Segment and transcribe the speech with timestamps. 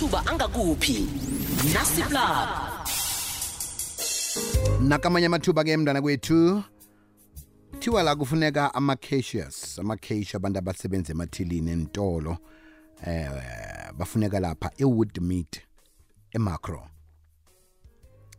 [0.00, 1.06] amathuba angakuphi?
[1.74, 2.48] Nasiplab
[4.80, 6.62] nakamanye amathuba ke mntwana kwethu.
[7.70, 12.38] Kuthiwa la kufuneka ama-cassius ama-cash abantu abasebenza emathilini entolo
[13.06, 13.30] eh
[13.96, 15.60] bafuneka lapha ewood meat
[16.32, 16.88] emacro.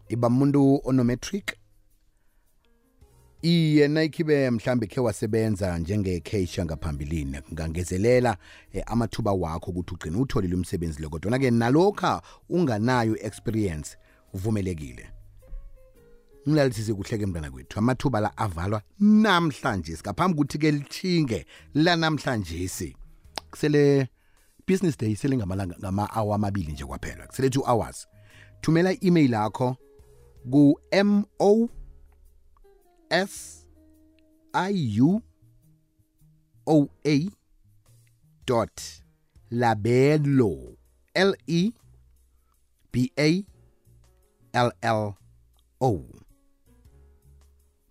[0.09, 1.53] Iba umuntu onometric
[3.41, 7.41] iye nayikhibe mhlambe khe wasebenza njenge-cashier ngaphambilini.
[7.41, 8.37] Kungangezelela
[8.73, 13.97] eh, amathuba wakho ukuthi ugcine utholile umsebenzi lo kodwa-ke nalokha unganayo experience
[14.33, 15.09] uvumelekile.
[16.47, 17.79] Ngilalisise kuhle-ke mntwana kwethu.
[17.79, 22.95] Amathuba la avalwa namhlanje ngaphambi ukuthi-ke lithinge lanamhlanje
[23.51, 24.07] kusele
[24.67, 27.27] business day sele ngamalanga ngama-awa amabili nje kwaphela.
[27.27, 28.07] Kusele two hours
[28.61, 29.75] thumela i-email yakho
[30.51, 31.69] ku-mo
[33.11, 33.65] s
[34.53, 35.21] i u
[36.65, 37.29] o a
[38.47, 38.81] dot
[39.51, 40.77] labelo
[41.13, 41.71] l e
[42.93, 43.43] b a
[44.53, 45.13] l l
[45.81, 46.05] o.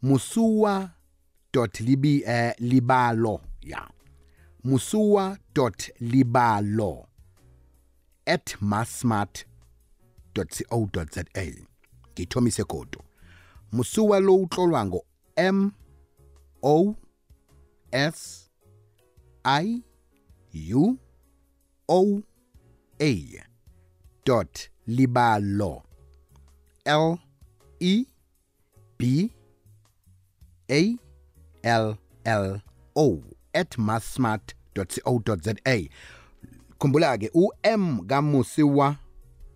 [0.03, 0.91] Musuwa
[1.53, 3.91] dot libi eh, libalo ya.
[4.65, 7.07] Musuwa dot libalo
[8.27, 9.47] at masmart
[10.35, 10.45] co
[11.13, 11.25] za
[12.15, 13.05] ngithomise godo
[13.73, 15.05] musuwa lo utlolwa ngo
[15.37, 15.73] m
[16.63, 16.95] o
[17.93, 18.51] s
[19.45, 19.83] i
[20.53, 20.99] u
[21.89, 22.23] o
[23.01, 23.13] a
[24.25, 25.83] dot libalo.
[26.85, 27.19] L
[27.81, 28.05] e
[28.99, 29.31] b
[30.69, 30.99] a
[31.63, 32.61] l l
[32.95, 33.23] o
[33.55, 35.55] at masmart co za
[36.79, 38.97] khumbula-ke u-m kamusiwa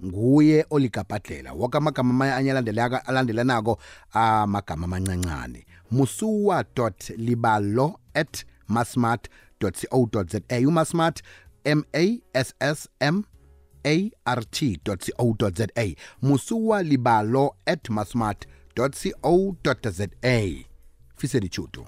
[0.05, 3.78] nguye oligabhadlela woke amagama amanye alandelaka- alandelanako
[4.12, 5.67] amagama amancancane.
[5.91, 6.64] Musuwa
[7.17, 9.28] libalo at masmart
[9.61, 9.70] co
[10.28, 10.41] za.
[10.69, 11.23] Umasmart
[11.64, 13.25] m a s s m
[13.84, 15.67] a r t co za.
[16.23, 18.89] Musuwa libalo at masmart co
[19.91, 20.08] za.
[21.17, 21.86] Fise dichuto